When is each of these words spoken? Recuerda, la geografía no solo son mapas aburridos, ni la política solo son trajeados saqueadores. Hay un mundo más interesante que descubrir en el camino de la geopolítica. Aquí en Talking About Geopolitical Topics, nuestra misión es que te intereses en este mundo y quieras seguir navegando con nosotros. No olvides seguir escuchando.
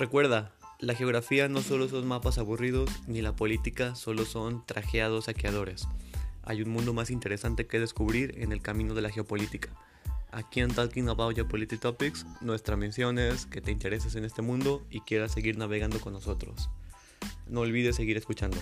Recuerda, 0.00 0.50
la 0.78 0.94
geografía 0.94 1.46
no 1.50 1.60
solo 1.60 1.86
son 1.86 2.08
mapas 2.08 2.38
aburridos, 2.38 2.88
ni 3.06 3.20
la 3.20 3.36
política 3.36 3.94
solo 3.94 4.24
son 4.24 4.64
trajeados 4.64 5.26
saqueadores. 5.26 5.86
Hay 6.42 6.62
un 6.62 6.70
mundo 6.70 6.94
más 6.94 7.10
interesante 7.10 7.66
que 7.66 7.78
descubrir 7.78 8.32
en 8.38 8.50
el 8.50 8.62
camino 8.62 8.94
de 8.94 9.02
la 9.02 9.10
geopolítica. 9.10 9.68
Aquí 10.32 10.60
en 10.60 10.72
Talking 10.72 11.10
About 11.10 11.34
Geopolitical 11.34 11.92
Topics, 11.92 12.24
nuestra 12.40 12.76
misión 12.76 13.18
es 13.18 13.44
que 13.44 13.60
te 13.60 13.72
intereses 13.72 14.14
en 14.14 14.24
este 14.24 14.40
mundo 14.40 14.86
y 14.88 15.00
quieras 15.00 15.32
seguir 15.32 15.58
navegando 15.58 16.00
con 16.00 16.14
nosotros. 16.14 16.70
No 17.46 17.60
olvides 17.60 17.96
seguir 17.96 18.16
escuchando. 18.16 18.56